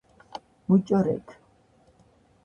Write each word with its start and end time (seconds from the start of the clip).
მუჭო 0.67 0.99
რექ? 1.05 1.25